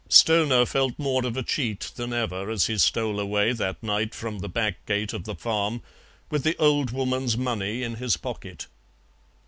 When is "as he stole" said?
2.49-3.19